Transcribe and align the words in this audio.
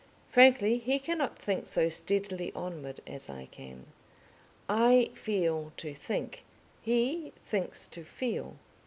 Frankly 0.29 0.79
he 0.79 0.97
cannot 0.97 1.37
think 1.37 1.67
so 1.67 1.87
steadily 1.87 2.51
onward 2.55 3.01
as 3.05 3.29
I 3.29 3.45
can. 3.51 3.85
I 4.67 5.11
feel 5.13 5.73
to 5.77 5.93
think, 5.93 6.43
he 6.81 7.33
thinks 7.45 7.85
to 7.89 8.03
feel. 8.03 8.55